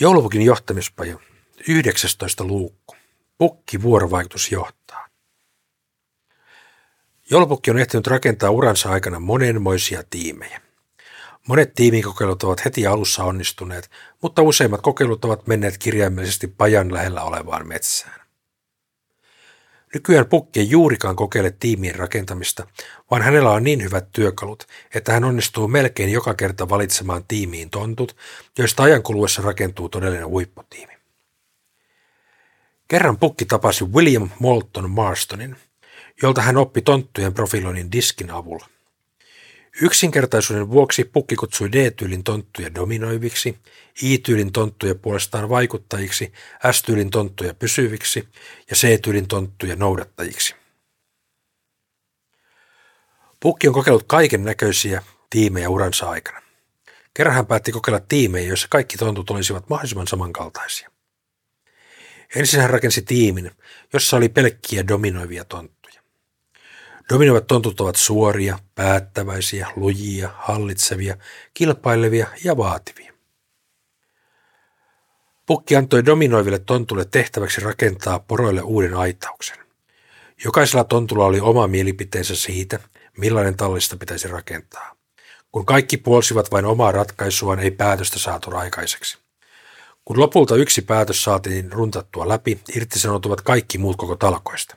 [0.00, 1.18] Joulupukin johtamispaja,
[1.68, 2.96] 19 luukku.
[3.38, 5.06] Pukki vuorovaikutus johtaa.
[7.30, 10.60] Joulupukki on ehtinyt rakentaa uransa aikana monenmoisia tiimejä.
[11.48, 13.90] Monet tiimikokeilut ovat heti alussa onnistuneet,
[14.22, 18.20] mutta useimmat kokeilut ovat menneet kirjaimellisesti pajan lähellä olevaan metsään.
[19.94, 22.66] Nykyään Pukki ei juurikaan kokeile tiimien rakentamista,
[23.10, 28.16] vaan hänellä on niin hyvät työkalut, että hän onnistuu melkein joka kerta valitsemaan tiimiin tontut,
[28.58, 30.92] joista ajan kuluessa rakentuu todellinen huipputiimi.
[32.88, 35.56] Kerran Pukki tapasi William Moulton Marstonin,
[36.22, 38.66] jolta hän oppi tonttujen profiloinnin diskin avulla.
[39.82, 43.58] Yksinkertaisuuden vuoksi Pukki kutsui D-tyylin tonttuja dominoiviksi,
[44.02, 46.32] I-tyylin tonttuja puolestaan vaikuttajiksi,
[46.72, 48.28] S-tyylin tonttuja pysyviksi
[48.70, 50.54] ja C-tyylin tonttuja noudattajiksi.
[53.40, 56.42] Pukki on kokeillut kaiken näköisiä tiimejä uransa aikana.
[57.14, 60.90] Kerran hän päätti kokeilla tiimejä, joissa kaikki tontut olisivat mahdollisimman samankaltaisia.
[62.34, 63.50] Ensin hän rakensi tiimin,
[63.92, 65.79] jossa oli pelkkiä dominoivia tonttuja.
[67.10, 71.16] Dominoivat tontut ovat suoria, päättäväisiä, lujia, hallitsevia,
[71.54, 73.12] kilpailevia ja vaativia.
[75.46, 79.58] Pukki antoi dominoiville tontulle tehtäväksi rakentaa poroille uuden aitauksen.
[80.44, 82.78] Jokaisella tontulla oli oma mielipiteensä siitä,
[83.18, 84.96] millainen tallista pitäisi rakentaa.
[85.52, 89.18] Kun kaikki puolsivat vain omaa ratkaisuaan, ei päätöstä saatu aikaiseksi.
[90.04, 94.76] Kun lopulta yksi päätös saatiin runtattua läpi, irtisanoutuvat kaikki muut koko talkoista.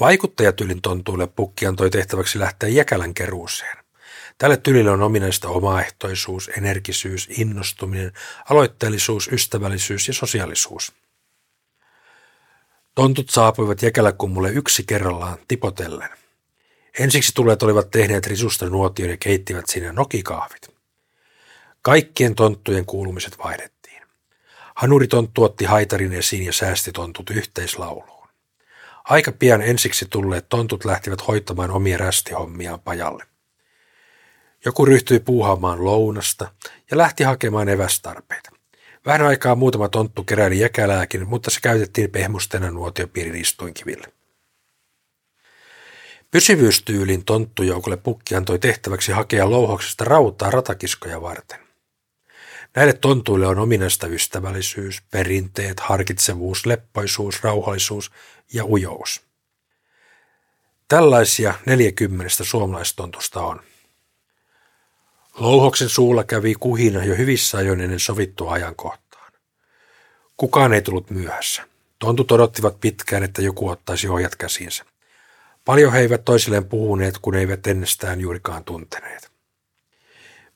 [0.00, 3.76] Vaikuttajatyylin tontuille pukki antoi tehtäväksi lähteä jäkälän keruuseen.
[4.38, 8.12] Tälle tyylille on ominaista omaehtoisuus, energisyys, innostuminen,
[8.50, 10.92] aloitteellisuus, ystävällisyys ja sosiaalisuus.
[12.94, 16.10] Tontut saapuivat jäkäläkummulle yksi kerrallaan tipotellen.
[16.98, 20.68] Ensiksi tulleet olivat tehneet risusta nuotion ja keittivät sinne nokikahvit.
[21.82, 24.02] Kaikkien tonttujen kuulumiset vaihdettiin.
[24.74, 28.21] Hanuritonttu otti haitarin esiin ja säästi tontut yhteislauluun.
[29.04, 33.24] Aika pian ensiksi tulleet tontut lähtivät hoitamaan omia rästihommiaan pajalle.
[34.64, 36.50] Joku ryhtyi puuhaamaan lounasta
[36.90, 38.50] ja lähti hakemaan evästarpeita.
[39.06, 44.06] Vähän aikaa muutama tonttu keräili jäkälääkin, mutta se käytettiin pehmustena nuotiopiirin istuinkiville.
[46.30, 51.71] Pysyvyystyylin tonttujoukolle pukki antoi tehtäväksi hakea louhoksesta rautaa ratakiskoja varten.
[52.76, 58.10] Näille tontuille on ominaista ystävällisyys, perinteet, harkitsevuus, leppoisuus, rauhallisuus
[58.52, 59.20] ja ujous.
[60.88, 63.60] Tällaisia 40 suomalaistontusta on.
[65.34, 69.32] Louhoksen suulla kävi kuhina jo hyvissä ajoin ennen sovittua ajankohtaan.
[70.36, 71.62] Kukaan ei tullut myöhässä.
[71.98, 74.84] Tontut odottivat pitkään, että joku ottaisi ohjat käsiinsä.
[75.64, 79.31] Paljon he eivät toisilleen puhuneet, kun eivät ennestään juurikaan tunteneet.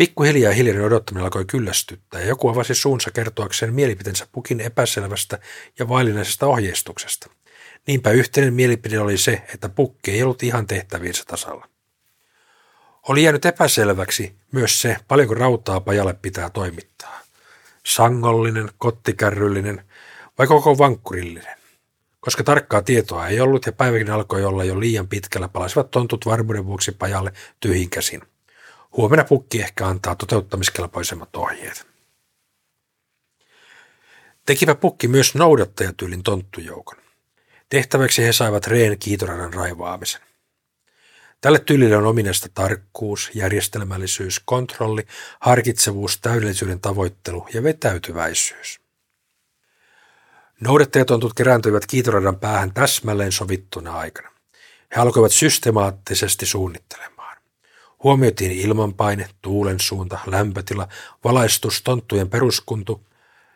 [0.00, 5.38] Pikkuhiljaa hiljainen odottaminen alkoi kyllästyttää ja joku avasi suunsa kertoakseen mielipiteensä pukin epäselvästä
[5.78, 7.30] ja vaillinaisesta ohjeistuksesta.
[7.86, 11.68] Niinpä yhteinen mielipide oli se, että pukki ei ollut ihan tehtäviinsä tasalla.
[13.08, 17.20] Oli jäänyt epäselväksi myös se, paljonko rautaa pajalle pitää toimittaa.
[17.86, 19.84] Sangollinen, kottikärryllinen
[20.38, 21.56] vai koko vankkurillinen.
[22.20, 26.66] Koska tarkkaa tietoa ei ollut ja päiväkin alkoi olla jo liian pitkällä, palasivat tontut varmuuden
[26.66, 28.22] vuoksi pajalle tyhjin käsin.
[28.96, 31.86] Huomenna pukki ehkä antaa toteuttamiskelpoisemmat ohjeet.
[34.46, 36.98] Tekivä pukki myös noudattajatyylin tonttujoukon.
[37.68, 40.20] Tehtäväksi he saivat reen kiitoradan raivaamisen.
[41.40, 45.06] Tälle tyylille on ominaista tarkkuus, järjestelmällisyys, kontrolli,
[45.40, 48.80] harkitsevuus, täydellisyyden tavoittelu ja vetäytyväisyys.
[50.60, 54.30] Noudattajatontut kerääntyivät kiitoradan päähän täsmälleen sovittuna aikana.
[54.96, 57.19] He alkoivat systemaattisesti suunnittelemaan.
[58.02, 60.88] Huomioitiin ilmanpaine, tuulen suunta, lämpötila,
[61.24, 63.00] valaistus, tonttujen peruskuntu,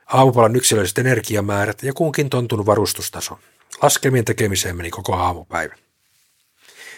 [0.06, 3.38] aamupalan yksilölliset energiamäärät ja kunkin tontun varustustaso.
[3.82, 5.74] Laskelmien tekemiseen meni koko aamupäivä.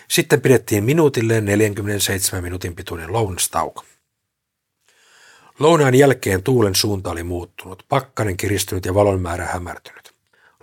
[0.09, 3.85] Sitten pidettiin minuutilleen 47 minuutin pituinen lounastauko.
[5.59, 10.13] Lounaan jälkeen tuulen suunta oli muuttunut, pakkanen kiristynyt ja valon määrä hämärtynyt.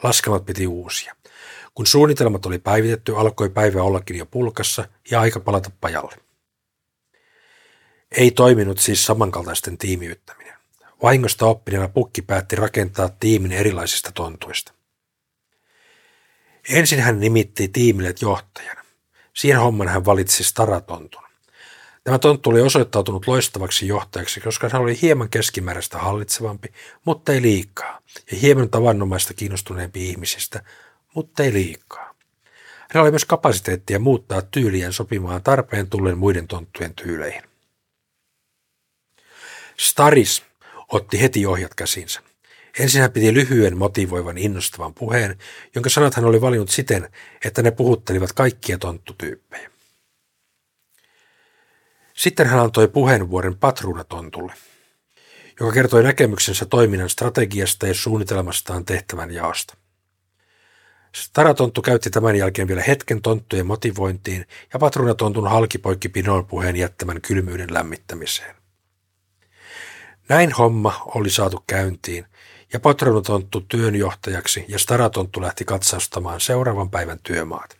[0.03, 1.15] Laskelmat piti uusia.
[1.75, 6.15] Kun suunnitelmat oli päivitetty, alkoi päivä ollakin jo pulkassa ja aika palata pajalle.
[8.17, 10.53] Ei toiminut siis samankaltaisten tiimiyttäminen.
[11.03, 14.73] Vahingosta oppineena pukki päätti rakentaa tiimin erilaisista tontuista.
[16.69, 18.77] Ensin hän nimitti tiimille johtajan.
[19.33, 21.23] Siihen homman hän valitsi Staratontun.
[22.03, 26.67] Tämä tonttu oli osoittautunut loistavaksi johtajaksi, koska hän oli hieman keskimääräistä hallitsevampi,
[27.05, 28.01] mutta ei liikaa,
[28.31, 30.63] ja hieman tavannomaista kiinnostuneempi ihmisistä,
[31.15, 32.15] mutta ei liikaa.
[32.89, 37.52] Hän oli myös kapasiteettia muuttaa tyyliään sopimaan tarpeen tullen muiden tonttujen tyyleihin.
[39.79, 40.43] Staris
[40.87, 42.21] otti heti ohjat käsinsä.
[42.79, 45.37] Ensin hän piti lyhyen, motivoivan, innostavan puheen,
[45.75, 47.09] jonka sanat hän oli valinnut siten,
[47.45, 49.69] että ne puhuttelivat kaikkia tonttutyyppejä.
[52.13, 54.53] Sitten hän antoi puheenvuoren patruunatontulle,
[55.59, 59.77] joka kertoi näkemyksensä toiminnan strategiasta ja suunnitelmastaan tehtävän jaosta.
[61.15, 67.73] Staratonttu käytti tämän jälkeen vielä hetken tonttujen motivointiin ja patruunatontun halkipoikki pinon puheen jättämän kylmyyden
[67.73, 68.62] lämmittämiseen.
[70.29, 72.25] Näin homma oli saatu käyntiin
[72.73, 77.77] ja patruunatonttu työnjohtajaksi ja staratonttu lähti katsaustamaan seuraavan päivän työmaat.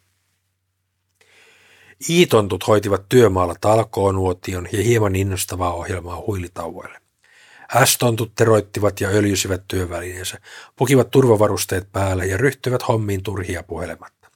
[2.09, 6.99] Iitontut hoitivat työmaalla talkoonuotion ja hieman innostavaa ohjelmaa huilitauoille.
[7.85, 10.39] S-tontut teroittivat ja öljysivät työvälineensä,
[10.75, 14.29] pukivat turvavarusteet päälle ja ryhtyivät hommiin turhia puhelematta.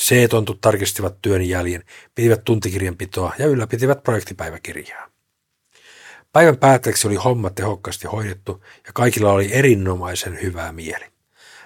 [0.00, 1.84] C-tontut tarkistivat työn jäljen,
[2.14, 5.09] pitivät tuntikirjanpitoa ja ylläpitivät projektipäiväkirjaa.
[6.32, 11.04] Päivän päätteeksi oli homma tehokkaasti hoidettu ja kaikilla oli erinomaisen hyvää mieli.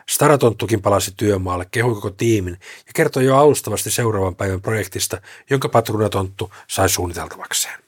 [0.09, 5.21] Staratonttukin palasi työmaalle, kehui koko tiimin ja kertoi jo alustavasti seuraavan päivän projektista,
[5.51, 7.85] jonka patruunatonttu sai suunniteltavakseen.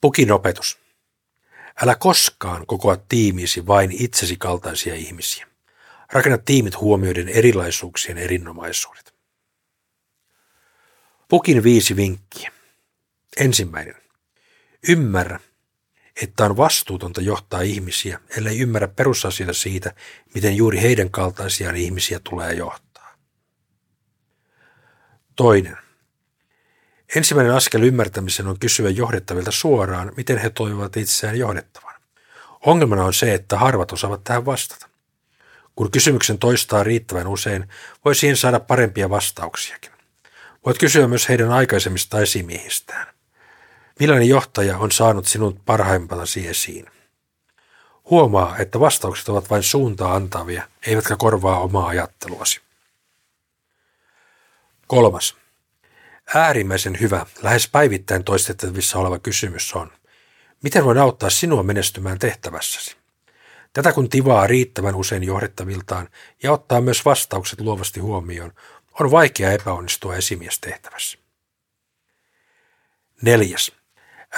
[0.00, 0.78] Pukin opetus.
[1.82, 5.46] Älä koskaan kokoa tiimiisi vain itsesi kaltaisia ihmisiä.
[6.12, 9.14] Rakenna tiimit huomioiden erilaisuuksien erinomaisuudet.
[11.28, 12.52] Pukin viisi vinkkiä.
[13.36, 14.09] Ensimmäinen.
[14.88, 15.40] Ymmärrä,
[16.22, 19.94] että on vastuutonta johtaa ihmisiä, ellei ymmärrä perusasioita siitä,
[20.34, 23.14] miten juuri heidän kaltaisiaan ihmisiä tulee johtaa.
[25.36, 25.76] Toinen.
[27.16, 31.94] Ensimmäinen askel ymmärtämisen on kysyä johdettavilta suoraan, miten he toivovat itseään johdettavan.
[32.66, 34.88] Ongelmana on se, että harvat osaavat tähän vastata.
[35.76, 37.68] Kun kysymyksen toistaa riittävän usein,
[38.04, 39.90] voi siihen saada parempia vastauksiakin.
[40.66, 43.06] Voit kysyä myös heidän aikaisemmista esimiehistään.
[44.00, 46.86] Millainen johtaja on saanut sinun parhaimpatasi esiin?
[48.10, 52.60] Huomaa, että vastaukset ovat vain suuntaa antavia, eivätkä korvaa omaa ajatteluasi.
[54.86, 55.36] Kolmas.
[56.34, 59.92] Äärimmäisen hyvä, lähes päivittäin toistettavissa oleva kysymys on,
[60.62, 62.96] miten voin auttaa sinua menestymään tehtävässäsi?
[63.72, 66.08] Tätä kun tivaa riittävän usein johdettaviltaan
[66.42, 68.52] ja ottaa myös vastaukset luovasti huomioon,
[69.00, 71.18] on vaikea epäonnistua esimiestehtävässä.
[73.22, 73.79] Neljäs.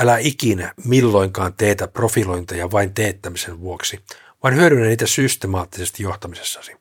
[0.00, 4.00] Älä ikinä milloinkaan teetä profilointeja vain teettämisen vuoksi,
[4.42, 6.76] vaan hyödynnä niitä systemaattisesti johtamisessasi.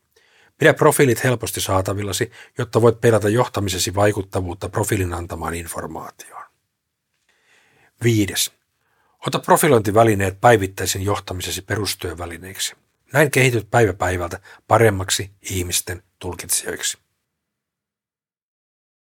[0.58, 6.44] Pidä profiilit helposti saatavillasi, jotta voit pelata johtamisesi vaikuttavuutta profiilin antamaan informaatioon.
[8.04, 8.52] Viides.
[9.28, 12.76] Ota profilointivälineet päivittäisen johtamisesi perustyövälineiksi.
[13.14, 16.98] Näin kehityt päivä päivältä paremmaksi ihmisten tulkitsijoiksi.